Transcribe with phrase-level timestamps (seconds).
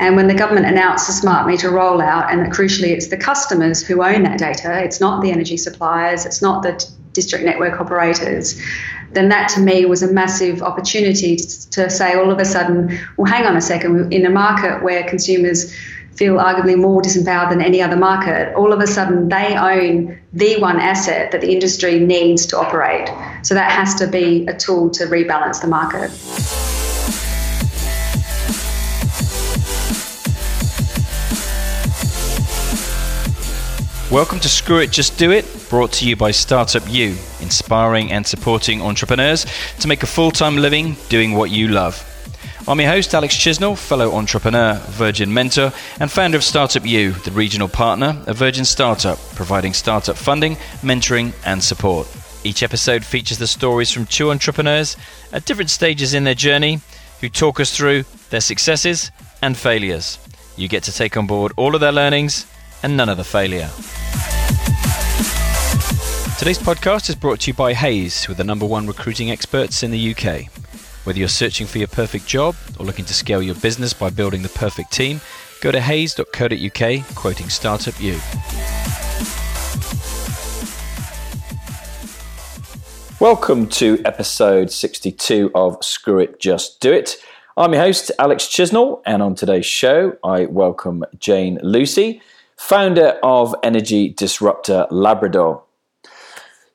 [0.00, 3.82] And when the government announced the smart meter rollout, and that crucially it's the customers
[3.82, 8.58] who own that data, it's not the energy suppliers, it's not the district network operators,
[9.12, 13.30] then that to me was a massive opportunity to say all of a sudden, well,
[13.30, 15.74] hang on a second, in a market where consumers
[16.14, 20.58] feel arguably more disempowered than any other market, all of a sudden they own the
[20.60, 23.10] one asset that the industry needs to operate.
[23.42, 26.69] So that has to be a tool to rebalance the market.
[34.10, 38.26] Welcome to Screw It, Just Do It, brought to you by Startup U, inspiring and
[38.26, 39.46] supporting entrepreneurs
[39.78, 42.04] to make a full time living doing what you love.
[42.66, 47.30] I'm your host, Alex Chisnell, fellow entrepreneur, Virgin mentor, and founder of Startup U, the
[47.30, 52.08] regional partner of Virgin Startup, providing startup funding, mentoring, and support.
[52.42, 54.96] Each episode features the stories from two entrepreneurs
[55.32, 56.80] at different stages in their journey
[57.20, 60.18] who talk us through their successes and failures.
[60.56, 62.44] You get to take on board all of their learnings
[62.82, 63.70] and none of the failure.
[66.40, 69.90] Today's podcast is brought to you by Hays, with the number one recruiting experts in
[69.90, 70.46] the UK.
[71.04, 74.40] Whether you're searching for your perfect job or looking to scale your business by building
[74.40, 75.20] the perfect team,
[75.60, 78.18] go to hays.co.uk, quoting Startup U.
[83.20, 87.18] Welcome to episode 62 of Screw It, Just Do It.
[87.58, 92.22] I'm your host, Alex Chisnell, and on today's show, I welcome Jane Lucy,
[92.56, 95.64] founder of Energy Disruptor Labrador.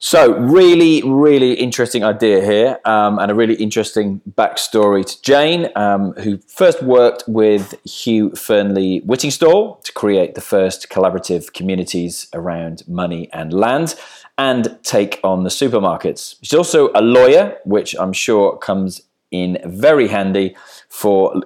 [0.05, 6.13] So, really, really interesting idea here, um, and a really interesting backstory to Jane, um,
[6.17, 13.31] who first worked with Hugh Fearnley Whittingstall to create the first collaborative communities around money
[13.33, 13.95] and land
[14.37, 16.35] and take on the supermarkets.
[16.43, 20.55] She's also a lawyer, which I'm sure comes in very handy
[20.87, 21.41] for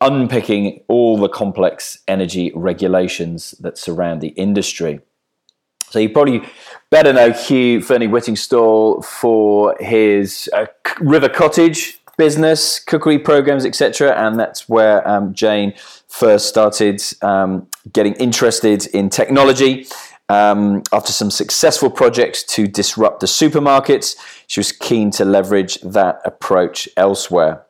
[0.00, 4.98] unpicking all the complex energy regulations that surround the industry.
[5.90, 6.42] So you probably
[6.90, 10.66] better know Hugh Fearnley Whittingstall for his uh,
[11.00, 14.12] River Cottage business, cookery programs, etc.
[14.12, 15.74] And that's where um, Jane
[16.06, 19.86] first started um, getting interested in technology.
[20.28, 24.14] Um, after some successful projects to disrupt the supermarkets,
[24.46, 27.64] she was keen to leverage that approach elsewhere.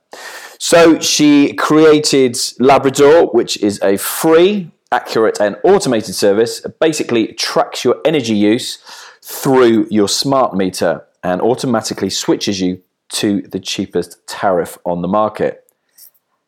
[0.58, 8.00] So she created Labrador, which is a free accurate and automated service basically tracks your
[8.04, 8.78] energy use
[9.22, 15.64] through your smart meter and automatically switches you to the cheapest tariff on the market.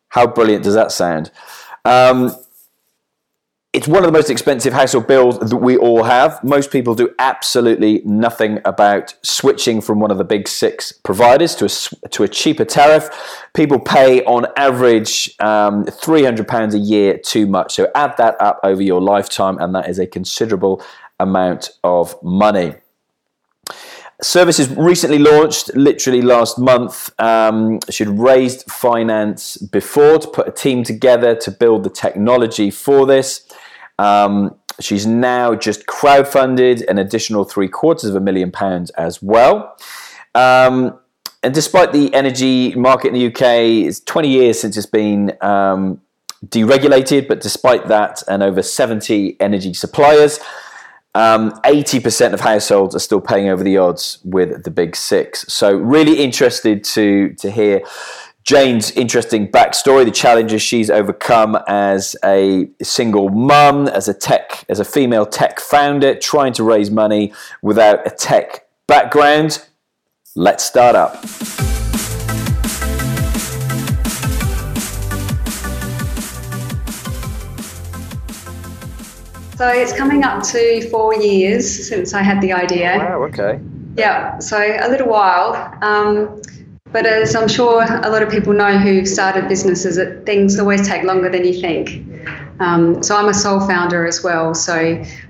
[0.08, 1.30] How brilliant does that sound?
[1.84, 2.32] Um,
[3.82, 6.38] it's one of the most expensive household bills that we all have.
[6.44, 11.64] Most people do absolutely nothing about switching from one of the big six providers to
[11.64, 13.10] a, to a cheaper tariff.
[13.54, 17.74] People pay on average um, £300 a year too much.
[17.74, 20.80] So add that up over your lifetime, and that is a considerable
[21.18, 22.74] amount of money.
[24.22, 27.10] Services recently launched, literally last month.
[27.20, 33.06] Um, she'd raised finance before to put a team together to build the technology for
[33.06, 33.51] this.
[34.02, 39.76] Um, she's now just crowdfunded an additional three quarters of a million pounds as well.
[40.34, 40.98] Um,
[41.44, 46.00] and despite the energy market in the UK, it's 20 years since it's been um,
[46.46, 50.40] deregulated, but despite that, and over 70 energy suppliers,
[51.14, 55.44] um, 80% of households are still paying over the odds with the big six.
[55.48, 57.82] So, really interested to to hear
[58.44, 64.80] Jane's interesting backstory, the challenges she's overcome as a single mum, as a tech, as
[64.80, 67.32] a female tech founder, trying to raise money
[67.62, 69.64] without a tech background.
[70.34, 71.24] Let's start up.
[79.56, 82.96] So it's coming up to four years since I had the idea.
[82.98, 83.60] Wow, okay.
[83.96, 85.78] Yeah, so a little while.
[85.82, 86.42] Um,
[86.92, 90.86] but as I'm sure a lot of people know who've started businesses, that things always
[90.86, 92.06] take longer than you think.
[92.60, 94.54] Um, so I'm a sole founder as well.
[94.54, 94.74] So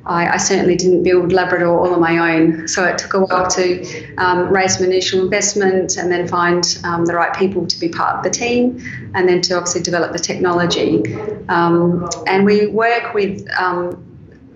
[0.04, 2.68] I, I, certainly didn't build Labrador all on my own.
[2.68, 7.06] So it took a while to um, raise some initial investment and then find um,
[7.06, 8.82] the right people to be part of the team,
[9.14, 11.16] and then to obviously develop the technology.
[11.48, 14.11] Um, and we work with um,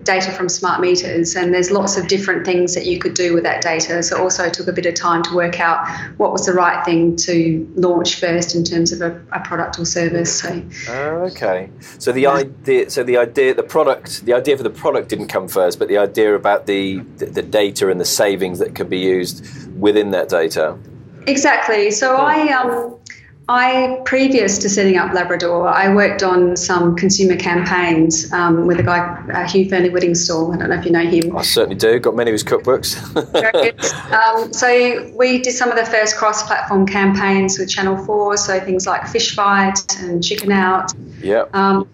[0.07, 3.43] data from smart meters, and there's lots of different things that you could do with
[3.43, 4.01] that data.
[4.01, 5.87] So, also took a bit of time to work out
[6.17, 9.85] what was the right thing to launch first in terms of a, a product or
[9.85, 10.39] service.
[10.39, 11.69] So, oh, okay.
[11.99, 15.47] So the idea, so the idea, the product, the idea for the product didn't come
[15.47, 18.99] first, but the idea about the the, the data and the savings that could be
[18.99, 19.45] used
[19.77, 20.77] within that data.
[21.27, 21.91] Exactly.
[21.91, 22.97] So I um
[23.49, 28.83] I, previous to setting up Labrador, I worked on some consumer campaigns um, with a
[28.83, 28.99] guy,
[29.33, 30.53] uh, Hugh Fearnley Whittingstall.
[30.53, 31.37] I don't know if you know him.
[31.37, 31.97] I certainly do.
[31.97, 32.97] Got many of his cookbooks.
[34.11, 38.85] um, so we did some of the first cross-platform campaigns with Channel 4, so things
[38.85, 40.91] like Fish Fight and Chicken Out.
[41.21, 41.45] Yeah.
[41.53, 41.87] Um,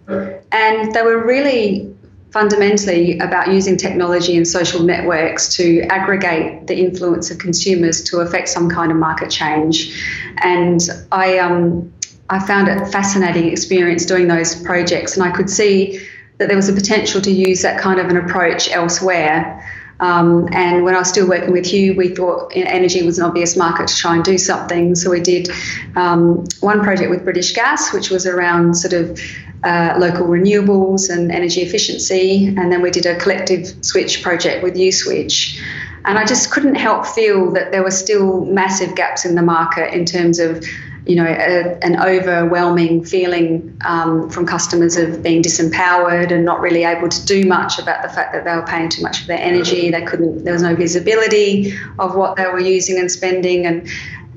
[0.51, 1.95] and they were really
[2.33, 8.49] fundamentally about using technology and social networks to aggregate the influence of consumers to affect
[8.49, 10.03] some kind of market change.
[10.37, 10.81] And
[11.11, 11.93] I, um,
[12.31, 16.01] I found it a fascinating experience doing those projects, and I could see
[16.39, 19.63] that there was a potential to use that kind of an approach elsewhere.
[19.99, 23.55] Um, and when I was still working with Hugh, we thought energy was an obvious
[23.55, 24.95] market to try and do something.
[24.95, 25.49] So we did
[25.95, 29.21] um, one project with British Gas, which was around sort of
[29.63, 32.47] uh, local renewables and energy efficiency.
[32.47, 35.59] And then we did a collective switch project with USwitch.
[36.05, 39.93] And I just couldn't help feel that there were still massive gaps in the market
[39.93, 40.65] in terms of
[41.05, 46.83] you know, a, an overwhelming feeling um, from customers of being disempowered and not really
[46.83, 49.39] able to do much about the fact that they were paying too much for their
[49.39, 49.91] energy.
[49.91, 50.45] They couldn't.
[50.45, 53.87] There was no visibility of what they were using and spending, and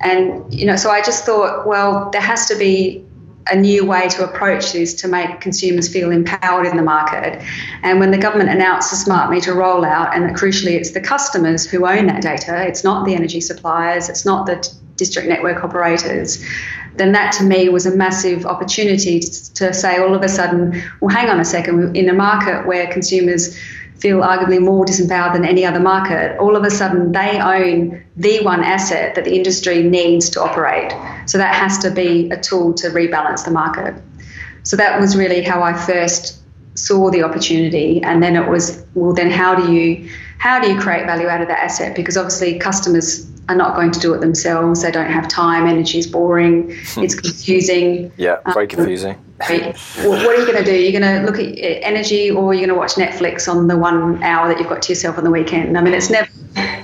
[0.01, 3.06] and you know, so I just thought, well, there has to be
[3.51, 7.43] a new way to approach this to make consumers feel empowered in the market.
[7.83, 11.69] And when the government announced the smart meter rollout, and that crucially it's the customers
[11.69, 16.45] who own that data, it's not the energy suppliers, it's not the district network operators,
[16.97, 20.83] then that to me was a massive opportunity to, to say all of a sudden,
[21.01, 23.59] well, hang on a second, in a market where consumers
[23.99, 28.41] feel arguably more disempowered than any other market, all of a sudden they own the
[28.41, 30.93] one asset that the industry needs to operate.
[31.27, 33.95] So that has to be a tool to rebalance the market.
[34.65, 36.43] So that was really how I first
[36.75, 40.79] saw the opportunity and then it was well then how do you how do you
[40.79, 41.97] create value out of that asset?
[41.97, 44.83] Because obviously customers are not going to do it themselves.
[44.83, 45.67] They don't have time.
[45.67, 46.77] Energy is boring.
[46.99, 48.13] It's confusing.
[48.17, 50.75] Yeah very um, confusing what are you going to do?
[50.75, 54.23] You're going to look at energy, or you're going to watch Netflix on the one
[54.23, 55.77] hour that you've got to yourself on the weekend.
[55.77, 56.29] I mean, it's never,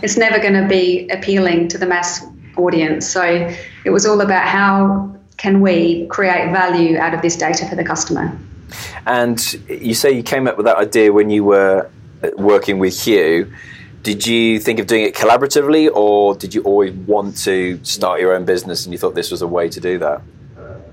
[0.02, 2.24] it's never going to be appealing to the mass
[2.56, 3.08] audience.
[3.08, 3.22] So
[3.84, 7.84] it was all about how can we create value out of this data for the
[7.84, 8.36] customer.
[9.06, 11.90] And you say you came up with that idea when you were
[12.22, 13.52] uh, working with Hugh.
[14.02, 18.34] Did you think of doing it collaboratively, or did you always want to start your
[18.34, 20.22] own business and you thought this was a way to do that?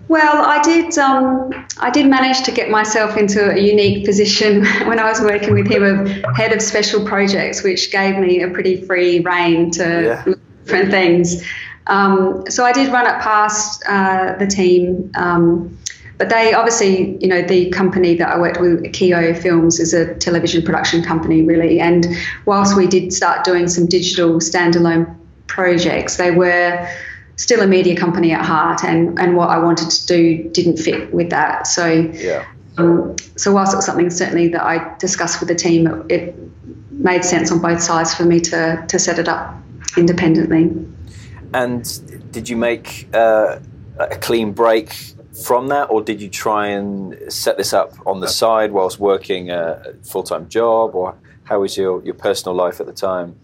[0.09, 0.97] Well, I did.
[0.97, 5.53] Um, I did manage to get myself into a unique position when I was working
[5.53, 9.83] with him of head of special projects, which gave me a pretty free reign to
[10.27, 10.33] yeah.
[10.65, 11.44] different things.
[11.85, 15.77] Um, so I did run it past uh, the team, um,
[16.17, 20.15] but they obviously, you know, the company that I worked with, Keo Films, is a
[20.15, 21.79] television production company, really.
[21.79, 22.07] And
[22.45, 25.15] whilst we did start doing some digital standalone
[25.45, 26.89] projects, they were
[27.39, 31.13] still a media company at heart, and, and what I wanted to do didn't fit
[31.13, 31.68] with that.
[31.68, 32.45] So, yeah.
[32.77, 36.36] Um, so whilst it was something certainly that I discussed with the team, it, it
[36.91, 39.56] made sense on both sides for me to to set it up
[39.97, 40.69] independently.
[41.53, 43.59] And did you make uh,
[43.97, 44.94] a clean break
[45.45, 49.50] from that, or did you try and set this up on the side whilst working
[49.50, 51.15] a full time job, or
[51.45, 53.36] how was your, your personal life at the time?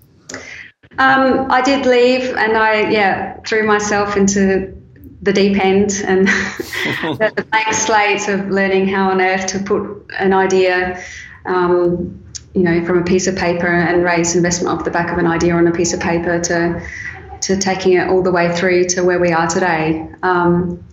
[0.97, 4.73] Um, I did leave, and I yeah threw myself into
[5.21, 10.33] the deep end and the blank slate of learning how on earth to put an
[10.33, 11.03] idea,
[11.45, 12.23] um,
[12.53, 15.27] you know, from a piece of paper and raise investment off the back of an
[15.27, 16.81] idea on a piece of paper to
[17.41, 20.07] to taking it all the way through to where we are today.
[20.23, 20.83] Um,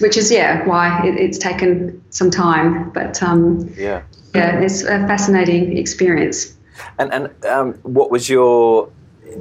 [0.00, 4.02] which is yeah why it, it's taken some time, but um, yeah,
[4.34, 6.54] yeah, it's a fascinating experience.
[6.98, 8.90] And and um, what was your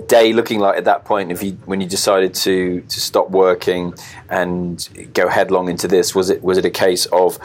[0.08, 3.94] day looking like at that point if you when you decided to to stop working
[4.30, 7.40] and go headlong into this was it was it a case of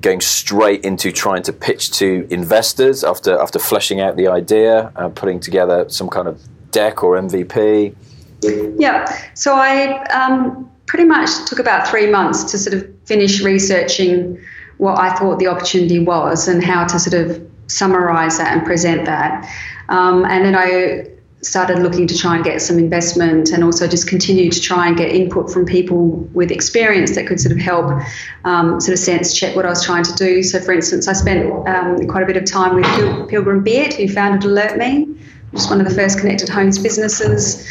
[0.00, 5.08] going straight into trying to pitch to investors after after fleshing out the idea uh,
[5.08, 6.40] putting together some kind of
[6.70, 7.94] deck or MVP
[8.42, 9.06] yeah.
[9.34, 14.38] So I um, pretty much took about three months to sort of finish researching
[14.78, 19.06] what I thought the opportunity was and how to sort of summarize that and present
[19.06, 19.50] that.
[19.88, 21.08] Um, and then I
[21.46, 24.96] started looking to try and get some investment and also just continue to try and
[24.96, 28.02] get input from people with experience that could sort of help
[28.44, 30.42] um, sort of sense check what I was trying to do.
[30.42, 33.94] So, for instance, I spent um, quite a bit of time with Pil- Pilgrim Beard,
[33.94, 35.06] who founded AlertMe,
[35.52, 37.66] which is one of the first connected homes businesses,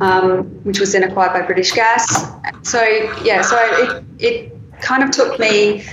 [0.00, 2.32] um, which was then acquired by British Gas.
[2.62, 2.82] So,
[3.22, 5.84] yeah, so it, it kind of took me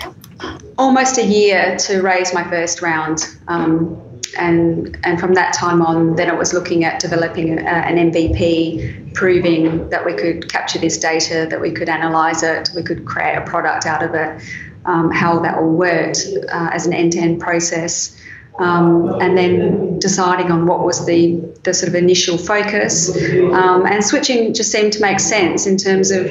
[0.77, 3.37] almost a year to raise my first round.
[3.47, 4.01] Um,
[4.37, 9.13] and and from that time on, then it was looking at developing a, an MVP,
[9.13, 13.35] proving that we could capture this data, that we could analyze it, we could create
[13.35, 14.41] a product out of it,
[14.85, 18.19] um, how that all worked uh, as an end-to-end process.
[18.59, 23.15] Um, and then deciding on what was the, the sort of initial focus.
[23.53, 26.25] Um, and switching just seemed to make sense in terms of,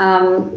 [0.00, 0.50] um,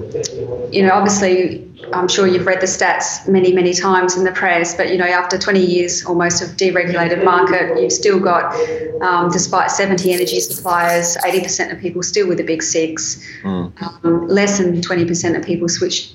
[0.72, 4.76] you know, obviously I'm sure you've read the stats many, many times in the press,
[4.76, 8.54] but you know, after 20 years almost of deregulated market, you've still got,
[9.02, 13.24] um, despite 70 energy suppliers, 80% of people still with the big six.
[13.44, 13.72] Mm.
[14.04, 16.14] Um, less than 20% of people switch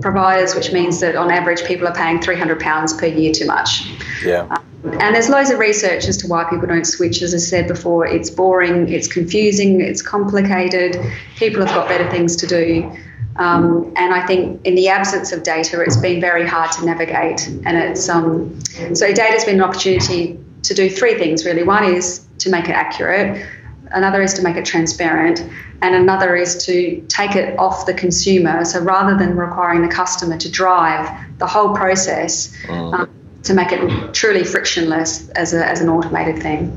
[0.00, 3.88] providers, which means that on average people are paying 300 pounds per year too much.
[4.24, 4.46] Yeah.
[4.50, 4.62] Um,
[5.00, 7.22] and there's loads of research as to why people don't switch.
[7.22, 10.96] As I said before, it's boring, it's confusing, it's complicated.
[11.36, 12.96] People have got better things to do.
[13.36, 17.46] Um, and I think in the absence of data, it's been very hard to navigate.
[17.48, 18.58] And it's um,
[18.94, 21.62] so data's been an opportunity to do three things really.
[21.62, 23.46] One is to make it accurate,
[23.92, 25.40] another is to make it transparent,
[25.82, 28.64] and another is to take it off the consumer.
[28.64, 31.08] So rather than requiring the customer to drive
[31.38, 32.94] the whole process, mm.
[32.94, 33.10] um,
[33.42, 36.72] to make it truly frictionless as, a, as an automated thing.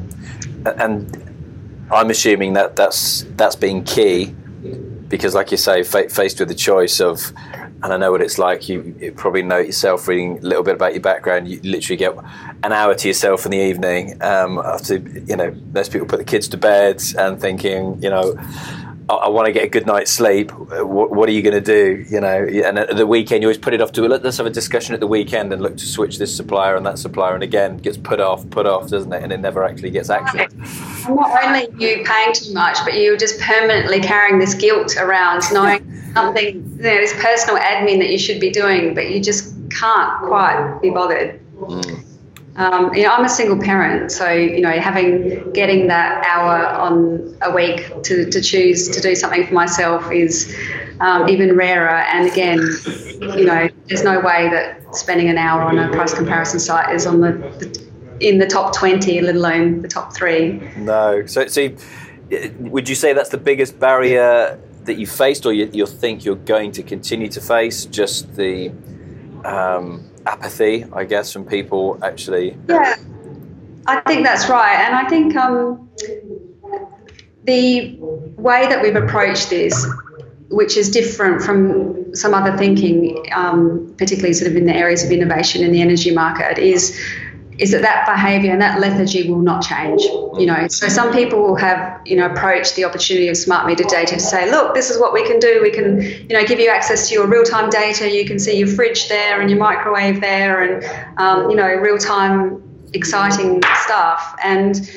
[0.66, 4.36] And I'm assuming that that's that's been key
[5.10, 7.34] because, like you say, fa- faced with the choice of,
[7.82, 8.70] and I know what it's like.
[8.70, 11.48] You, you, probably know yourself reading a little bit about your background.
[11.48, 12.16] You literally get
[12.64, 16.26] an hour to yourself in the evening um, after you know most people put the
[16.26, 18.36] kids to bed and thinking, you know,
[19.10, 20.52] I, I want to get a good night's sleep.
[20.52, 22.06] What, what are you going to do?
[22.10, 24.52] You know, and at the weekend you always put it off to let's have a
[24.52, 27.78] discussion at the weekend and look to switch this supplier and that supplier, and again
[27.78, 29.24] gets put off, put off, doesn't it?
[29.24, 30.48] And it never actually gets action.
[31.10, 36.14] Not only you paying too much, but you're just permanently carrying this guilt around, knowing
[36.14, 40.20] something, you know, this personal admin that you should be doing, but you just can't
[40.24, 41.40] quite be bothered.
[41.58, 42.04] Mm.
[42.56, 47.38] Um, you know, I'm a single parent, so you know, having getting that hour on
[47.42, 50.56] a week to, to choose to do something for myself is
[51.00, 51.90] um, even rarer.
[51.90, 52.60] And again,
[53.22, 57.06] you know, there's no way that spending an hour on a price comparison site is
[57.06, 57.90] on the, the
[58.20, 60.60] in the top 20, let alone the top three.
[60.78, 61.26] No.
[61.26, 61.70] So, so
[62.60, 66.36] would you say that's the biggest barrier that you faced, or you, you think you're
[66.36, 67.86] going to continue to face?
[67.86, 68.70] Just the
[69.46, 72.56] um, apathy, I guess, from people actually.
[72.68, 72.96] Yeah,
[73.88, 75.90] I think that's right, and I think um,
[77.46, 77.98] the
[78.38, 79.88] way that we've approached this,
[80.50, 85.12] which is different from some other thinking, um, particularly sort of in the areas of
[85.12, 87.00] innovation in the energy market, is
[87.60, 90.02] is that that behaviour and that lethargy will not change.
[90.02, 93.84] You know, so some people will have you know approached the opportunity of smart meter
[93.84, 95.60] data to say, look, this is what we can do.
[95.62, 98.10] We can you know give you access to your real time data.
[98.10, 101.98] You can see your fridge there and your microwave there, and um, you know real
[101.98, 102.64] time
[102.94, 104.90] exciting stuff and.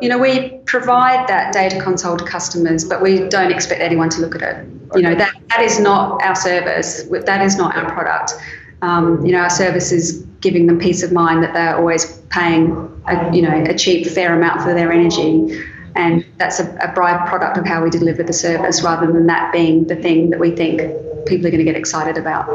[0.00, 4.20] You know, we provide that data console to customers, but we don't expect anyone to
[4.20, 4.66] look at it.
[4.94, 7.02] You know, that, that is not our service.
[7.10, 8.34] That is not our product.
[8.82, 12.72] Um, you know, our service is giving them peace of mind that they're always paying
[13.08, 15.60] a, you know a cheap fair amount for their energy.
[15.96, 19.86] And that's a, a byproduct of how we deliver the service rather than that being
[19.88, 20.80] the thing that we think
[21.26, 22.48] people are going to get excited about.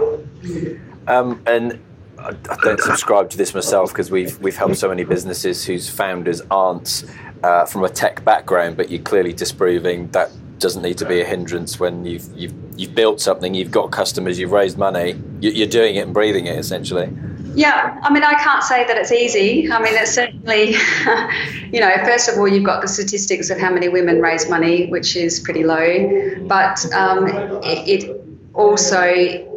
[1.07, 1.79] Um, and
[2.19, 6.41] I don't subscribe to this myself because we've we've helped so many businesses whose founders
[6.49, 7.03] aren't
[7.43, 11.25] uh, from a tech background, but you're clearly disproving that doesn't need to be a
[11.25, 15.95] hindrance when you've you've you've built something, you've got customers, you've raised money, you're doing
[15.95, 17.09] it and breathing it essentially.
[17.55, 19.71] Yeah, I mean, I can't say that it's easy.
[19.71, 20.71] I mean, it's certainly,
[21.71, 24.87] you know, first of all, you've got the statistics of how many women raise money,
[24.87, 27.27] which is pretty low, but um,
[27.63, 28.21] it, it
[28.55, 29.03] also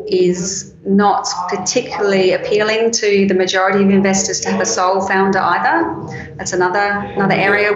[0.08, 6.34] is not particularly appealing to the majority of investors to have a sole founder either.
[6.36, 6.78] That's another
[7.16, 7.72] another area.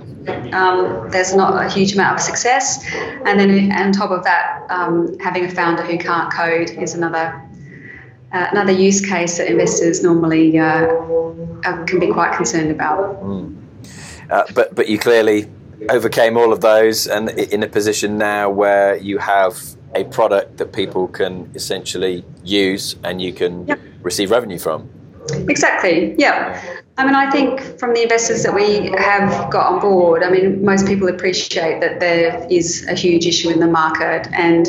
[0.52, 2.85] Um, there's not a huge amount of success,
[3.25, 7.43] and then on top of that, um, having a founder who can't code is another
[8.33, 10.87] uh, another use case that investors normally uh,
[11.64, 13.21] uh, can be quite concerned about.
[13.23, 13.57] Mm.
[14.55, 15.50] but but you clearly
[15.88, 19.59] overcame all of those and in a position now where you have
[19.94, 23.80] a product that people can essentially use and you can yep.
[24.02, 24.88] receive revenue from.
[25.49, 26.14] Exactly.
[26.18, 26.61] Yeah.
[26.97, 30.64] I mean, I think from the investors that we have got on board, I mean,
[30.64, 34.28] most people appreciate that there is a huge issue in the market.
[34.32, 34.66] And,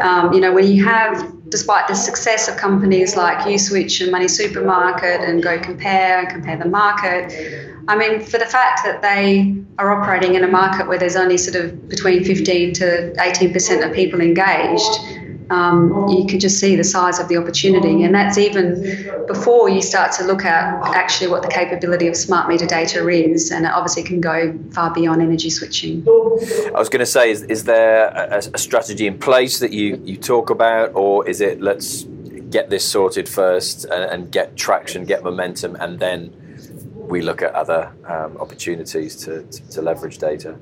[0.00, 4.26] um, you know, when you have, despite the success of companies like Uswitch and Money
[4.26, 7.32] Supermarket and Go Compare and Compare the Market,
[7.86, 11.36] I mean, for the fact that they are operating in a market where there's only
[11.36, 16.84] sort of between 15 to 18% of people engaged, um, you can just see the
[16.84, 18.04] size of the opportunity.
[18.04, 22.48] And that's even before you start to look at actually what the capability of smart
[22.48, 23.50] meter data is.
[23.50, 26.06] And it obviously can go far beyond energy switching.
[26.08, 30.00] I was going to say, is, is there a, a strategy in place that you,
[30.04, 32.04] you talk about, or is it let's
[32.50, 36.32] get this sorted first and, and get traction, get momentum, and then
[36.94, 40.56] we look at other um, opportunities to, to, to, leverage data?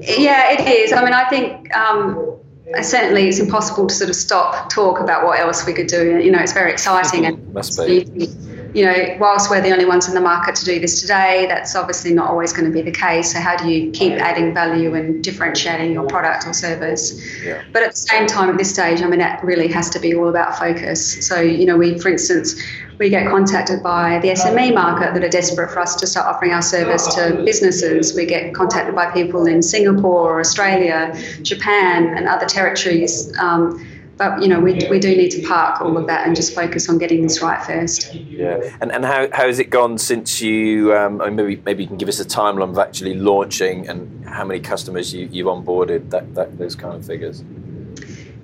[0.00, 0.92] Yeah, it is.
[0.92, 2.36] I mean, I think um,
[2.76, 6.18] Uh, certainly it's impossible to sort of stop talk about what else we could do.
[6.18, 8.28] You know, it's very exciting and must be.
[8.72, 11.74] You know, whilst we're the only ones in the market to do this today, that's
[11.74, 13.32] obviously not always going to be the case.
[13.32, 17.20] So, how do you keep adding value and differentiating your product or service?
[17.42, 17.64] Yeah.
[17.72, 20.14] But at the same time, at this stage, I mean, that really has to be
[20.14, 21.26] all about focus.
[21.26, 22.54] So, you know, we, for instance,
[23.00, 26.52] we get contacted by the SME market that are desperate for us to start offering
[26.52, 28.14] our service to businesses.
[28.14, 33.34] We get contacted by people in Singapore, Australia, Japan, and other territories.
[33.38, 33.84] Um,
[34.18, 36.90] but you know, we, we do need to park all of that and just focus
[36.90, 38.14] on getting this right first.
[38.14, 40.94] Yeah, and and how, how has it gone since you?
[40.94, 44.60] Um, maybe maybe you can give us a timeline of actually launching and how many
[44.60, 46.10] customers you, you've onboarded.
[46.10, 47.42] That, that those kind of figures.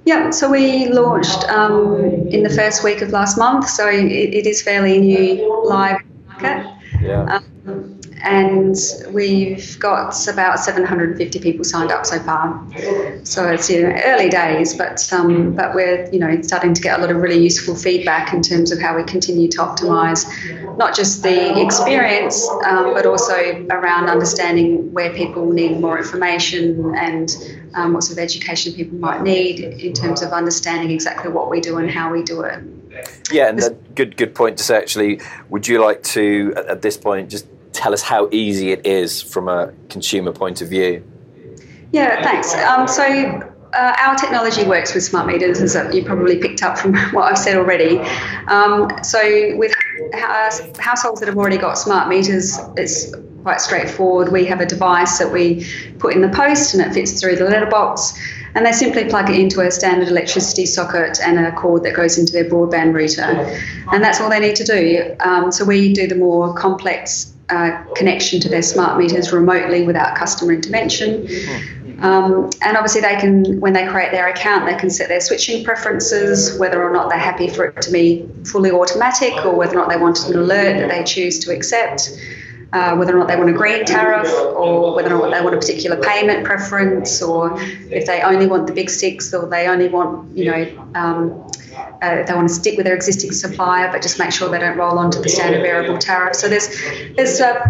[0.07, 4.47] Yeah, so we launched um, in the first week of last month, so it, it
[4.47, 6.73] is fairly new live market.
[7.03, 7.41] Yeah.
[7.67, 8.77] Um, and
[9.11, 12.65] we've got about 750 people signed up so far.
[13.25, 16.99] So it's you know, early days, but um, but we're you know starting to get
[16.99, 20.25] a lot of really useful feedback in terms of how we continue to optimise
[20.77, 27.31] not just the experience, um, but also around understanding where people need more information and
[27.77, 31.61] um, what sort of education people might need in terms of understanding exactly what we
[31.61, 32.61] do and how we do it.
[33.31, 34.77] Yeah, and a good good point to say.
[34.77, 39.21] Actually, would you like to at this point just tell us how easy it is
[39.21, 41.05] from a consumer point of view?
[41.93, 42.55] Yeah, thanks.
[42.55, 43.05] Um, so
[43.75, 47.39] uh, our technology works with smart meters, as you probably picked up from what I've
[47.39, 47.99] said already.
[48.49, 49.73] Um, so with
[50.79, 53.13] households that have already got smart meters, it's
[53.47, 54.33] quite straightforward.
[54.33, 55.65] We have a device that we
[56.01, 58.19] put in the post and it fits through the letterbox.
[58.57, 62.19] And they simply plug it into a standard electricity socket and a cord that goes
[62.19, 63.23] into their broadband router.
[63.93, 65.15] And that's all they need to do.
[65.21, 70.17] Um, so we do the more complex uh, connection to their smart meters remotely without
[70.17, 71.29] customer intervention.
[72.01, 75.65] Um, and obviously, they can, when they create their account, they can set their switching
[75.65, 79.83] preferences, whether or not they're happy for it to be fully automatic or whether or
[79.83, 82.11] not they want an alert that they choose to accept.
[82.73, 85.55] Uh, whether or not they want a green tariff, or whether or not they want
[85.55, 87.55] a particular payment preference, or
[87.91, 91.49] if they only want the big six, or they only want, you know, um,
[92.03, 94.77] uh, they want to stick with their existing supplier, but just make sure they don't
[94.77, 96.35] roll onto the standard variable tariff.
[96.35, 96.69] So there's
[97.17, 97.65] there's uh,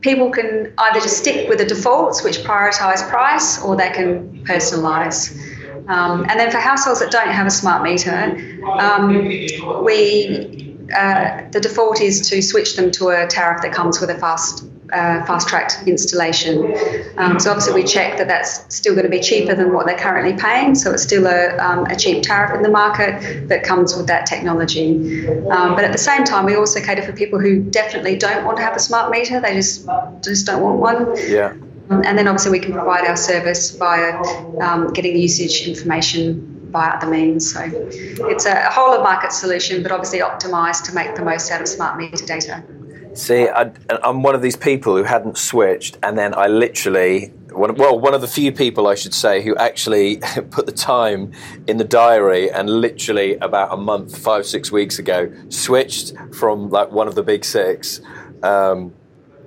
[0.00, 5.38] people can either just stick with the defaults, which prioritise price, or they can personalise.
[5.88, 8.36] Um, and then for households that don't have a smart meter,
[8.80, 9.24] um,
[9.84, 14.18] we uh, the default is to switch them to a tariff that comes with a
[14.18, 16.72] fast uh, fast tracked installation.
[17.16, 19.98] Um, so obviously we check that that's still going to be cheaper than what they're
[19.98, 20.74] currently paying.
[20.76, 24.26] So it's still a, um, a cheap tariff in the market that comes with that
[24.26, 25.26] technology.
[25.48, 28.58] Um, but at the same time, we also cater for people who definitely don't want
[28.58, 29.40] to have a smart meter.
[29.40, 29.88] They just
[30.22, 31.16] just don't want one.
[31.28, 31.54] Yeah.
[31.88, 34.18] Um, and then obviously we can provide our service via
[34.60, 37.54] um, getting usage information by other means.
[37.54, 41.62] So it's a whole of market solution, but obviously optimized to make the most out
[41.62, 42.62] of smart meter data.
[43.14, 43.70] See, I,
[44.02, 48.20] am one of these people who hadn't switched, and then I literally, well, one of
[48.20, 50.16] the few people I should say who actually
[50.50, 51.32] put the time
[51.66, 56.92] in the diary and literally about a month, five, six weeks ago, switched from like
[56.92, 58.02] one of the big six.
[58.42, 58.92] Um,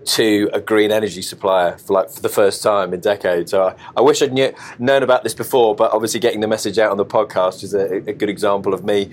[0.06, 3.52] to a green energy supplier for like for the first time in decades.
[3.52, 6.78] So I, I wish I'd knew, known about this before, but obviously getting the message
[6.78, 9.12] out on the podcast is a, a good example of me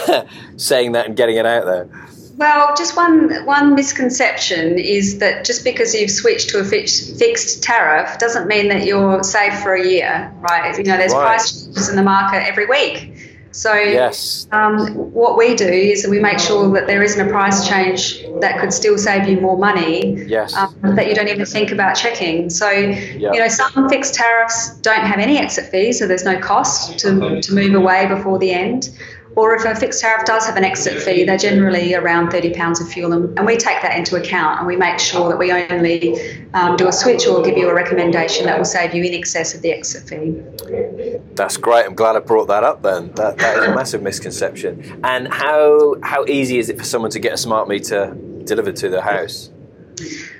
[0.56, 1.88] saying that and getting it out there.
[2.36, 7.62] Well, just one one misconception is that just because you've switched to a fixed, fixed
[7.62, 10.76] tariff doesn't mean that you're safe for a year, right?
[10.76, 11.22] You know, there's right.
[11.22, 13.11] price changes in the market every week.
[13.52, 14.48] So, yes.
[14.50, 18.58] um, what we do is we make sure that there isn't a price change that
[18.58, 20.24] could still save you more money.
[20.24, 20.54] Yes.
[20.56, 22.50] Um, that you don't even think about checking.
[22.50, 23.34] So, yep.
[23.34, 27.40] you know, some fixed tariffs don't have any exit fees, so there's no cost to,
[27.40, 28.90] to move away before the end.
[29.34, 32.88] Or if a fixed tariff does have an exit fee, they're generally around £30 of
[32.88, 36.76] fuel, and we take that into account and we make sure that we only um,
[36.76, 39.62] do a switch or give you a recommendation that will save you in excess of
[39.62, 41.20] the exit fee.
[41.34, 41.86] That's great.
[41.86, 43.12] I'm glad I brought that up then.
[43.12, 45.00] That, that is a massive misconception.
[45.02, 48.14] And how, how easy is it for someone to get a smart meter
[48.44, 49.50] delivered to their house?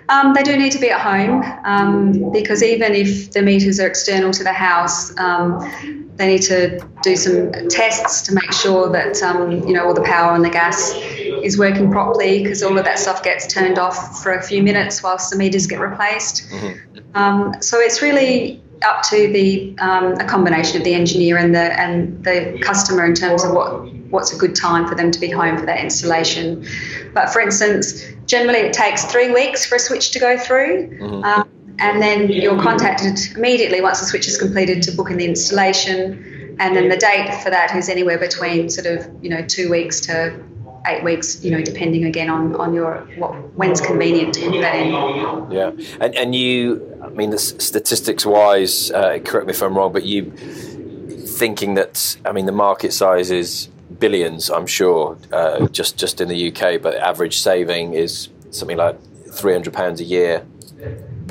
[0.09, 3.87] Um, they do need to be at home um, because even if the meters are
[3.87, 9.22] external to the house, um, they need to do some tests to make sure that
[9.22, 10.92] um, you know all the power and the gas
[11.42, 15.03] is working properly because all of that stuff gets turned off for a few minutes
[15.03, 16.48] whilst the meters get replaced.
[16.51, 16.98] Mm-hmm.
[17.16, 21.81] Um, so it's really up to the um, a combination of the engineer and the
[21.81, 25.31] and the customer in terms of what what's a good time for them to be
[25.31, 26.66] home for that installation.
[27.14, 30.88] But for instance, generally it takes three weeks for a switch to go through.
[30.88, 31.25] Mm-hmm.
[31.25, 35.24] Um, and then you're contacted immediately once the switch is completed to book in the
[35.24, 36.56] installation.
[36.61, 40.00] And then the date for that is anywhere between sort of you know two weeks
[40.02, 40.38] to
[40.87, 44.74] eight weeks, you know, depending again on, on your what when's convenient to put that
[44.74, 45.50] in.
[45.50, 50.04] Yeah, and and you, I mean, statistics wise, uh, correct me if I'm wrong, but
[50.04, 56.20] you thinking that I mean the market size is billions, I'm sure, uh, just just
[56.20, 58.98] in the UK, but average saving is something like
[59.32, 60.44] three hundred pounds a year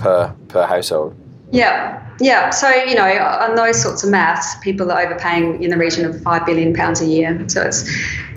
[0.02, 1.16] per per household.
[1.52, 2.50] Yeah, yeah.
[2.50, 6.22] So you know, on those sorts of maths, people are overpaying in the region of
[6.22, 7.48] five billion pounds a year.
[7.50, 7.84] So it's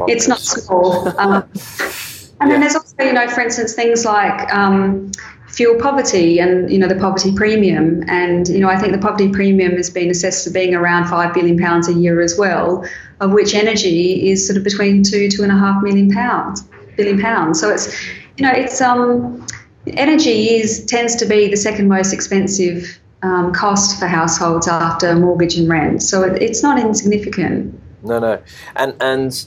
[0.08, 1.08] it's not small.
[1.18, 1.44] Um,
[2.40, 5.12] and then there's also, you know, for instance, things like um,
[5.46, 8.02] fuel poverty and you know the poverty premium.
[8.08, 11.32] And you know, I think the poverty premium has been assessed to being around five
[11.32, 12.84] billion pounds a year as well,
[13.20, 16.62] of which energy is sort of between two two and a half million pounds,
[16.96, 17.60] billion pounds.
[17.60, 17.94] So it's
[18.36, 19.46] you know, it's um,
[19.88, 25.56] energy is tends to be the second most expensive um, cost for households after mortgage
[25.56, 26.02] and rent.
[26.02, 27.80] So it, it's not insignificant.
[28.02, 28.42] No, no,
[28.76, 29.46] and and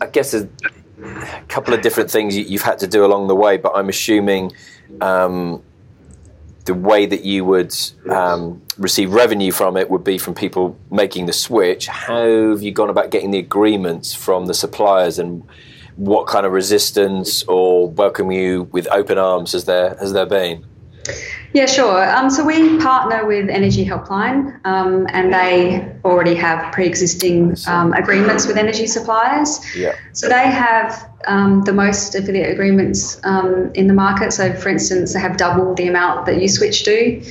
[0.00, 0.48] I guess a
[1.48, 4.52] couple of different things you've had to do along the way, but I'm assuming.
[5.00, 5.62] Um,
[6.64, 7.74] the way that you would
[8.08, 11.86] um, receive revenue from it would be from people making the switch.
[11.86, 15.42] How have you gone about getting the agreements from the suppliers, and
[15.96, 20.64] what kind of resistance or welcome you with open arms has there has there been?
[21.52, 22.10] Yeah, sure.
[22.10, 28.48] Um, so we partner with Energy Helpline, um, and they already have pre-existing um, agreements
[28.48, 29.60] with energy suppliers.
[29.76, 29.94] Yeah.
[30.12, 34.32] So they have um, the most affiliate agreements um, in the market.
[34.32, 37.22] So, for instance, they have double the amount that USwitch do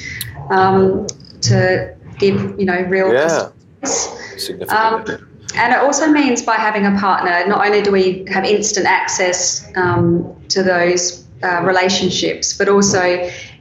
[0.49, 1.05] um,
[1.41, 3.11] to give you know real.
[3.11, 3.49] Yeah.
[3.83, 5.32] Significant.
[5.55, 9.71] And it also means by having a partner, not only do we have instant access
[9.71, 13.01] to those uh, relationships, but also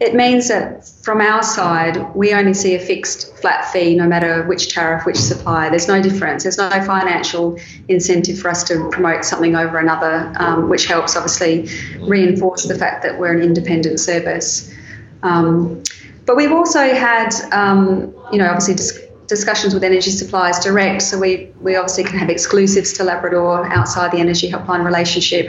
[0.01, 4.45] it means that from our side, we only see a fixed flat fee no matter
[4.45, 5.69] which tariff, which supplier.
[5.69, 6.45] There's no difference.
[6.45, 11.69] There's no financial incentive for us to promote something over another, um, which helps obviously
[12.01, 14.73] reinforce the fact that we're an independent service.
[15.25, 15.83] Um,
[16.25, 18.75] but we've also had, um, you know, obviously
[19.33, 21.01] discussions with energy suppliers direct.
[21.03, 25.47] So we, we obviously can have exclusives to Labrador outside the energy helpline relationship.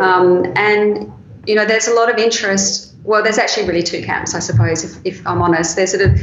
[0.00, 1.12] Um, and
[1.46, 2.94] you know, there's a lot of interest.
[3.02, 5.76] Well, there's actually really two camps, I suppose, if, if I'm honest.
[5.76, 6.20] There's sort of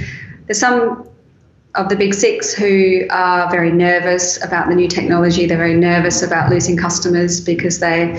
[0.48, 1.08] there's some
[1.76, 5.46] of the big six who are very nervous about the new technology.
[5.46, 8.10] They're very nervous about losing customers because they're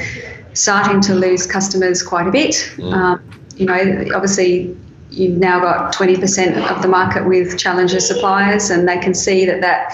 [0.54, 2.54] starting to lose customers quite a bit.
[2.76, 2.92] Mm.
[2.92, 4.76] Um, you know, obviously,
[5.14, 9.60] you've now got 20% of the market with challenger suppliers, and they can see that
[9.60, 9.92] that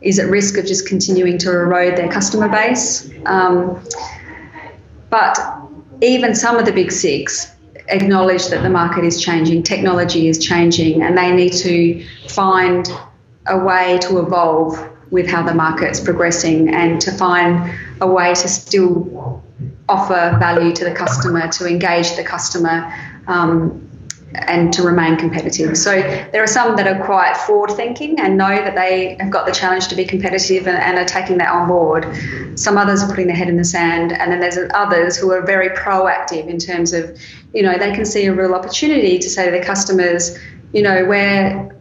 [0.00, 3.10] is at risk of just continuing to erode their customer base.
[3.26, 3.82] Um,
[5.10, 5.38] but
[6.00, 7.52] even some of the big six
[7.88, 12.88] acknowledge that the market is changing, technology is changing, and they need to find
[13.46, 18.48] a way to evolve with how the market's progressing and to find a way to
[18.48, 19.42] still
[19.88, 22.94] offer value to the customer, to engage the customer.
[23.26, 23.89] Um,
[24.34, 25.76] and to remain competitive.
[25.76, 26.00] So
[26.32, 29.52] there are some that are quite forward thinking and know that they have got the
[29.52, 32.06] challenge to be competitive and, and, are taking that on board.
[32.54, 35.44] Some others are putting their head in the sand, and then there's others who are
[35.44, 37.18] very proactive in terms of,
[37.52, 40.38] you know, they can see a real opportunity to say to their customers,
[40.72, 41.76] you know, we're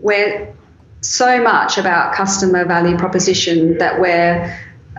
[0.00, 0.54] we're
[1.02, 4.58] so much about customer value proposition that we're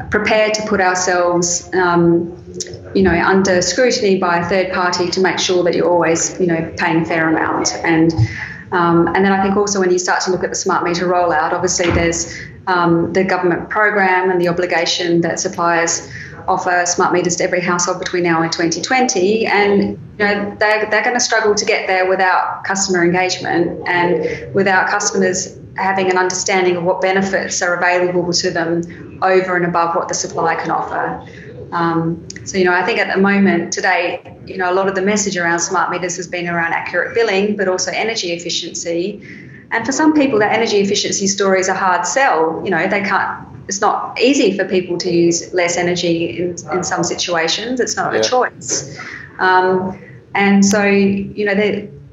[0.09, 2.31] prepared to put ourselves, um,
[2.93, 6.47] you know, under scrutiny by a third party to make sure that you're always, you
[6.47, 7.73] know, paying a fair amount.
[7.83, 8.13] And
[8.71, 11.05] um, and then I think also when you start to look at the smart meter
[11.05, 12.33] rollout, obviously there's
[12.67, 16.09] um, the government program and the obligation that suppliers
[16.47, 19.45] offer smart meters to every household between now and 2020.
[19.45, 19.81] And
[20.17, 24.87] you know they're, they're going to struggle to get there without customer engagement and without
[24.89, 30.07] customers having an understanding of what benefits are available to them over and above what
[30.07, 31.25] the supplier can offer.
[31.71, 34.95] Um, so, you know, I think at the moment today, you know, a lot of
[34.95, 39.21] the message around smart meters has been around accurate billing, but also energy efficiency.
[39.71, 42.61] And for some people, that energy efficiency story is a hard sell.
[42.63, 43.47] You know, they can't.
[43.67, 47.79] It's not easy for people to use less energy in, in some situations.
[47.79, 48.19] It's not yeah.
[48.19, 48.99] a choice.
[49.39, 49.97] Um,
[50.33, 51.55] And so, you know,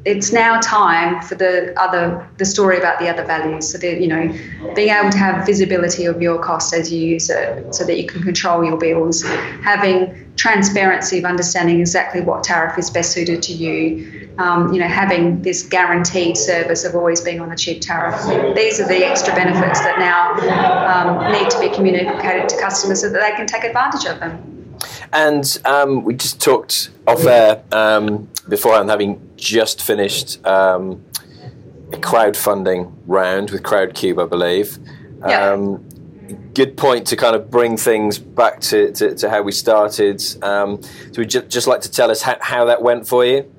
[0.09, 3.71] it's now time for the other the story about the other values.
[3.71, 7.29] So that you know, being able to have visibility of your cost as you use
[7.29, 9.23] it, so that you can control your bills,
[9.63, 14.31] having transparency of understanding exactly what tariff is best suited to you.
[14.39, 18.15] Um, you know, having this guaranteed service of always being on a cheap tariff.
[18.55, 20.35] These are the extra benefits that now
[20.87, 24.58] um, need to be communicated to customers so that they can take advantage of them.
[25.13, 31.05] And um, we just talked off air um, beforehand, having just finished um,
[31.93, 34.79] a crowdfunding round with Crowdcube, I believe.
[35.21, 35.53] Yeah.
[35.53, 35.85] Um,
[36.55, 40.23] good point to kind of bring things back to, to, to how we started.
[40.43, 43.51] Um, so, would you just like to tell us how, how that went for you?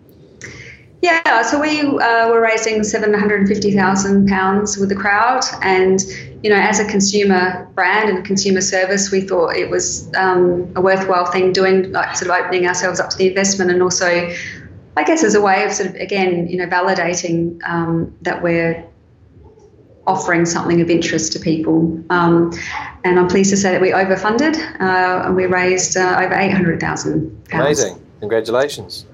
[1.02, 5.44] Yeah, so we uh, were raising seven hundred and fifty thousand pounds with the crowd,
[5.62, 6.02] and
[6.44, 10.82] you know, as a consumer brand and consumer service, we thought it was um, a
[10.82, 14.08] worthwhile thing doing, like sort of opening ourselves up to the investment, and also,
[14.98, 18.86] I guess, as a way of sort of again, you know, validating um, that we're
[20.06, 22.04] offering something of interest to people.
[22.10, 22.52] Um,
[23.06, 26.52] and I'm pleased to say that we overfunded uh, and we raised uh, over eight
[26.52, 27.42] hundred thousand.
[27.54, 28.06] Amazing!
[28.20, 29.06] Congratulations.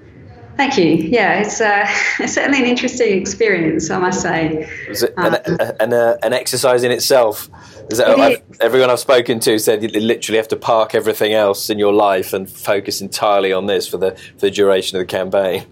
[0.56, 0.86] Thank you.
[0.86, 1.86] Yeah, it's, uh,
[2.18, 4.68] it's certainly an interesting experience, I must say.
[4.88, 7.48] Is it an, um, an, uh, an exercise in itself?
[7.90, 11.70] Is it, I've, everyone I've spoken to said you literally have to park everything else
[11.70, 15.06] in your life and focus entirely on this for the, for the duration of the
[15.06, 15.66] campaign.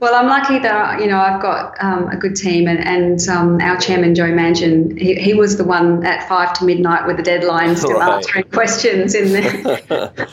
[0.00, 3.58] Well, I'm lucky that you know I've got um, a good team, and, and um,
[3.62, 7.22] our chairman Joe Manchin, he, he was the one at five to midnight with the
[7.22, 8.16] deadline, still right.
[8.16, 10.28] answering questions in there.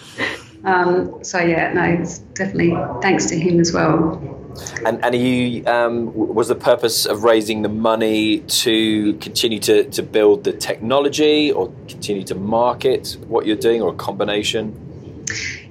[0.64, 2.72] Um, so yeah, no, it's definitely
[3.02, 4.38] thanks to him as well.
[4.86, 10.04] And, and you um, was the purpose of raising the money to continue to, to
[10.04, 14.76] build the technology or continue to market what you're doing, or a combination?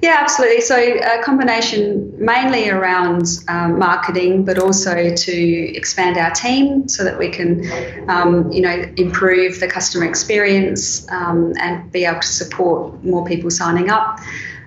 [0.01, 0.63] Yeah, absolutely.
[0.63, 7.19] So a combination mainly around um, marketing, but also to expand our team so that
[7.19, 7.71] we can,
[8.09, 13.51] um, you know, improve the customer experience um, and be able to support more people
[13.51, 14.19] signing up.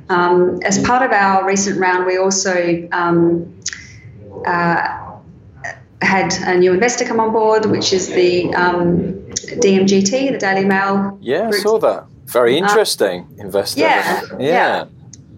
[0.10, 3.62] Um, as part of our recent round, we also um,
[4.46, 5.00] uh,
[6.02, 11.18] had a new investor come on board, which is the um, DMGT, the Daily Mail.
[11.22, 11.54] Yeah, group.
[11.54, 12.06] I saw that.
[12.26, 13.82] Very uh, interesting uh, investor.
[13.82, 14.38] Yeah, yeah.
[14.39, 14.86] yeah.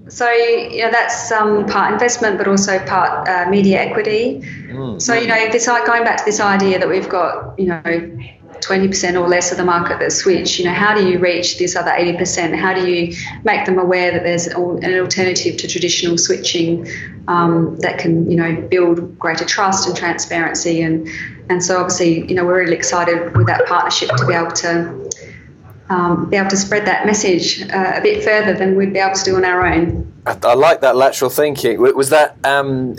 [0.07, 4.41] So you know that's um, part investment, but also part uh, media equity.
[4.69, 5.01] Mm.
[5.01, 7.81] So you know this going back to this idea that we've got you know
[8.61, 11.75] 20% or less of the market that switch, you know, how do you reach this
[11.75, 12.57] other 80%?
[12.57, 16.87] How do you make them aware that there's an alternative to traditional switching
[17.27, 20.81] um, that can, you know, build greater trust and transparency?
[20.81, 21.07] And,
[21.49, 25.09] and so obviously, you know, we're really excited with that partnership to be able to
[25.89, 29.15] um, be able to spread that message uh, a bit further than we'd be able
[29.15, 30.11] to do on our own.
[30.25, 31.79] I, I like that lateral thinking.
[31.79, 32.95] Was that um,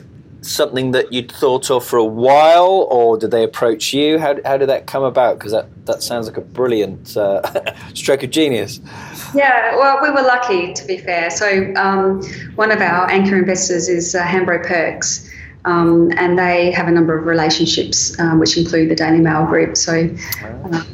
[0.46, 4.18] something that you'd thought of for a while, or did they approach you?
[4.18, 5.38] How, how did that come about?
[5.38, 7.42] Because that, that sounds like a brilliant uh,
[7.94, 8.80] stroke of genius.
[9.34, 11.30] Yeah, well, we were lucky, to be fair.
[11.30, 12.22] So, um,
[12.54, 15.30] one of our anchor investors is uh, Hambro Perks.
[15.64, 19.76] Um, and they have a number of relationships, um, which include the Daily Mail Group.
[19.76, 20.08] So,
[20.44, 20.84] uh,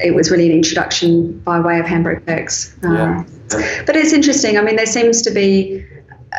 [0.00, 2.76] it was really an introduction by way of Hambro Perks.
[2.84, 3.24] Uh, yeah.
[3.84, 4.56] But it's interesting.
[4.56, 5.84] I mean, there seems to be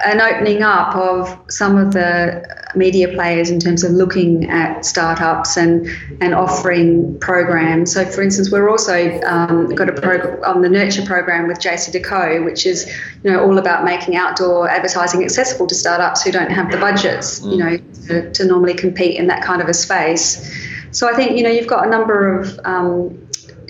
[0.05, 2.43] an opening up of some of the
[2.75, 5.87] media players in terms of looking at startups and
[6.19, 7.93] and offering programs.
[7.93, 12.43] So, for instance, we're also um, got a program on the Nurture program with JCDecaux,
[12.43, 12.87] which is
[13.23, 17.43] you know all about making outdoor advertising accessible to startups who don't have the budgets,
[17.43, 17.77] you know,
[18.07, 20.51] to, to normally compete in that kind of a space.
[20.91, 23.22] So I think you know you've got a number of um,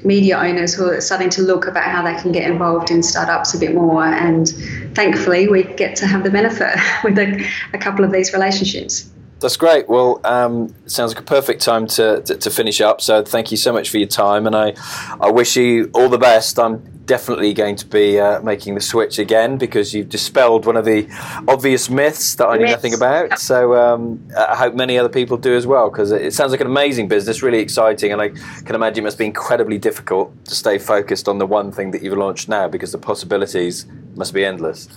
[0.06, 3.54] media owners who are starting to look about how they can get involved in startups
[3.54, 4.06] a bit more.
[4.06, 4.48] And
[4.96, 9.10] thankfully, we get to have the benefit with a, a couple of these relationships.
[9.43, 9.89] That's great.
[9.89, 13.01] Well, um, sounds like a perfect time to, to, to, finish up.
[13.01, 14.73] So thank you so much for your time, and I,
[15.19, 16.58] I wish you all the best.
[16.58, 20.86] I'm definitely going to be uh, making the switch again because you've dispelled one of
[20.86, 21.10] the
[21.45, 23.38] obvious myths that I knew nothing about.
[23.38, 26.67] So um, I hope many other people do as well because it sounds like an
[26.67, 30.77] amazing business, really exciting, and I can imagine it must be incredibly difficult to stay
[30.77, 34.88] focused on the one thing that you've launched now because the possibilities must be endless.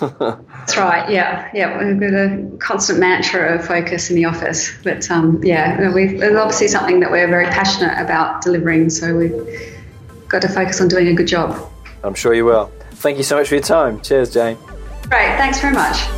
[0.00, 1.08] That's right.
[1.10, 1.82] Yeah, yeah.
[1.82, 6.36] We've got a constant mantra of focus in the office, but um, yeah, we've, it's
[6.36, 8.90] obviously something that we're very passionate about delivering.
[8.90, 9.76] So we've
[10.28, 11.70] got to focus on doing a good job.
[12.02, 12.72] I'm sure you will.
[12.92, 14.00] Thank you so much for your time.
[14.00, 14.56] Cheers, Jane.
[15.08, 15.36] Great.
[15.38, 16.17] Thanks very much.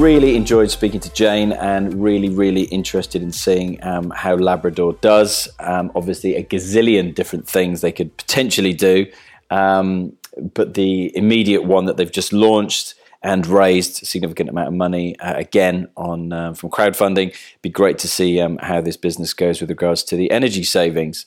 [0.00, 5.46] Really enjoyed speaking to Jane and really, really interested in seeing um, how Labrador does.
[5.58, 9.12] Um, obviously, a gazillion different things they could potentially do.
[9.50, 10.16] Um,
[10.54, 15.18] but the immediate one that they've just launched and raised a significant amount of money
[15.18, 17.36] uh, again on um, from crowdfunding.
[17.60, 21.26] Be great to see um, how this business goes with regards to the energy savings.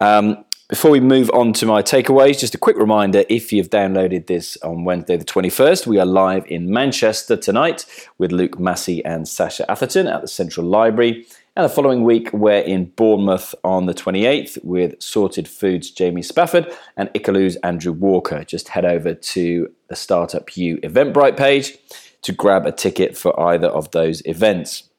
[0.00, 4.26] Um, before we move on to my takeaways, just a quick reminder if you've downloaded
[4.26, 7.86] this on Wednesday, the 21st, we are live in Manchester tonight
[8.18, 11.24] with Luke Massey and Sasha Atherton at the Central Library.
[11.54, 16.66] And the following week, we're in Bournemouth on the 28th with Sorted Foods' Jamie Spafford
[16.96, 18.42] and Ikaloo's Andrew Walker.
[18.42, 21.78] Just head over to the Startup U Eventbrite page
[22.22, 24.90] to grab a ticket for either of those events.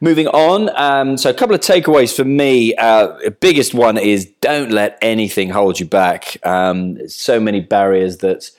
[0.00, 2.74] Moving on, um, so a couple of takeaways for me.
[2.74, 6.36] Uh, biggest one is don't let anything hold you back.
[6.44, 8.50] Um, so many barriers that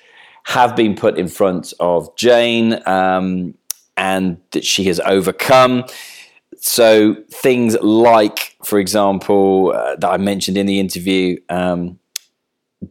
[0.44, 3.56] have been put in front of Jane um,
[3.98, 5.86] and that she has overcome.
[6.58, 12.00] So things like, for example, uh, that I mentioned in the interview, um,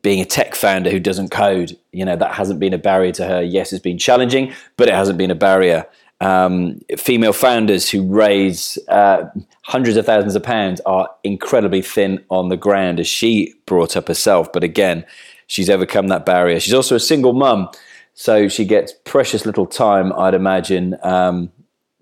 [0.02, 3.26] being a tech founder who doesn't code, you know, that hasn't been a barrier to
[3.26, 3.42] her.
[3.42, 5.86] Yes, it's been challenging, but it hasn't been a barrier
[6.22, 9.24] um, female founders who raise uh,
[9.64, 14.06] hundreds of thousands of pounds are incredibly thin on the ground, as she brought up
[14.06, 14.52] herself.
[14.52, 15.04] But again,
[15.48, 16.60] she's overcome that barrier.
[16.60, 17.68] She's also a single mum,
[18.14, 21.50] so she gets precious little time, I'd imagine, um,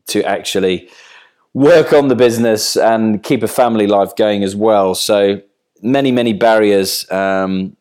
[0.08, 0.90] to actually
[1.54, 4.94] work on the business and keep a family life going as well.
[4.94, 5.40] So
[5.80, 7.10] many, many barriers.
[7.10, 7.76] Um,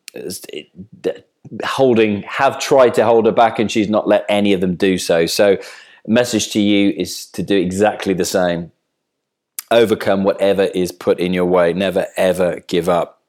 [1.64, 4.96] holding have tried to hold her back and she's not let any of them do
[4.98, 5.56] so so
[6.06, 8.72] message to you is to do exactly the same.
[9.70, 11.72] Overcome whatever is put in your way.
[11.72, 13.22] Never, ever give up.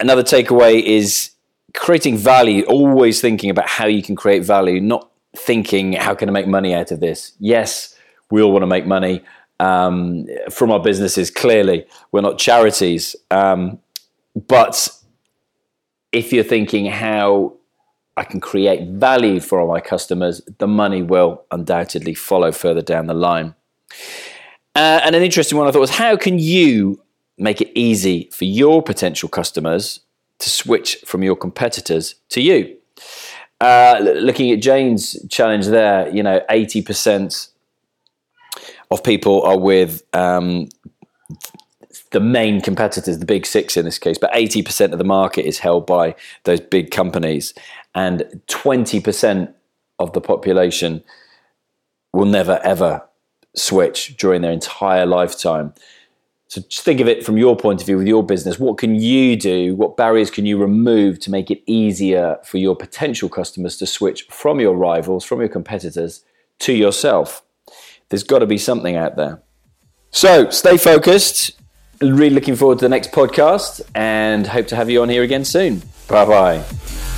[0.00, 1.30] Another takeaway is
[1.74, 6.32] creating value, always thinking about how you can create value, not thinking, how can I
[6.32, 7.32] make money out of this?
[7.38, 7.94] Yes,
[8.30, 9.22] we all want to make money
[9.60, 11.86] um, from our businesses, clearly.
[12.10, 13.14] We're not charities.
[13.30, 13.78] Um,
[14.48, 14.88] but
[16.12, 17.54] if you're thinking, how
[18.16, 23.06] I can create value for all my customers, the money will undoubtedly follow further down
[23.06, 23.54] the line.
[24.74, 27.02] Uh, and an interesting one I thought was how can you
[27.38, 30.00] make it easy for your potential customers
[30.38, 32.76] to switch from your competitors to you?
[33.60, 37.48] Uh, looking at Jane's challenge there, you know, 80%
[38.90, 40.68] of people are with um,
[42.10, 45.58] the main competitors, the big six in this case, but 80% of the market is
[45.58, 47.54] held by those big companies
[47.94, 49.54] and 20%
[49.98, 51.02] of the population
[52.12, 53.06] will never ever
[53.54, 55.74] switch during their entire lifetime.
[56.48, 58.58] So just think of it from your point of view with your business.
[58.58, 59.76] What can you do?
[59.76, 64.22] What barriers can you remove to make it easier for your potential customers to switch
[64.30, 66.24] from your rivals, from your competitors
[66.60, 67.44] to yourself?
[68.08, 69.40] There's got to be something out there.
[70.10, 71.52] So stay focused.
[72.00, 75.44] Really looking forward to the next podcast and hope to have you on here again
[75.44, 75.82] soon.
[76.08, 77.09] Bye bye.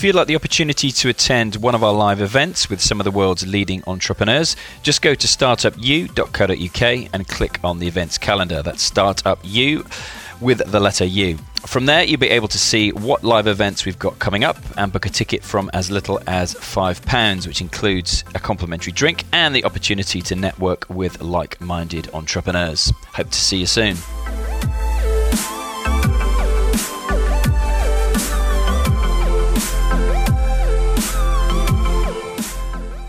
[0.00, 3.04] If you'd like the opportunity to attend one of our live events with some of
[3.04, 8.62] the world's leading entrepreneurs, just go to startupu.co.uk and click on the events calendar.
[8.62, 9.84] That's startupu
[10.40, 11.36] with the letter U.
[11.66, 14.90] From there, you'll be able to see what live events we've got coming up and
[14.90, 19.66] book a ticket from as little as £5, which includes a complimentary drink and the
[19.66, 22.90] opportunity to network with like minded entrepreneurs.
[23.12, 23.98] Hope to see you soon.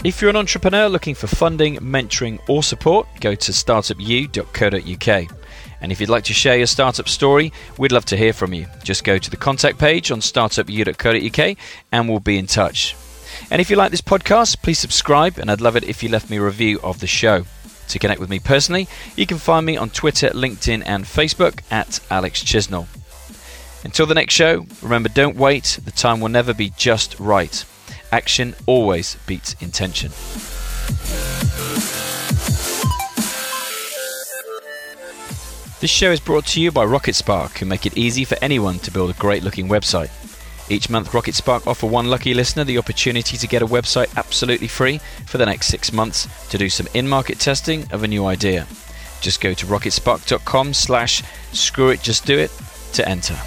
[0.03, 5.37] If you're an entrepreneur looking for funding, mentoring, or support, go to startupu.co.uk.
[5.79, 8.65] And if you'd like to share your startup story, we'd love to hear from you.
[8.83, 11.57] Just go to the contact page on startupu.co.uk
[11.91, 12.95] and we'll be in touch.
[13.51, 16.31] And if you like this podcast, please subscribe, and I'd love it if you left
[16.31, 17.45] me a review of the show.
[17.89, 21.99] To connect with me personally, you can find me on Twitter, LinkedIn, and Facebook at
[22.09, 22.87] Alex Chisnell.
[23.83, 27.65] Until the next show, remember don't wait, the time will never be just right.
[28.11, 30.11] Action always beats intention.
[35.79, 38.79] This show is brought to you by Rocket Spark, who make it easy for anyone
[38.79, 40.11] to build a great looking website.
[40.69, 44.67] Each month, Rocket Spark offer one lucky listener the opportunity to get a website absolutely
[44.67, 48.67] free for the next six months to do some in-market testing of a new idea.
[49.21, 52.51] Just go to rocketspark.com slash screw it just do it
[52.93, 53.37] to enter.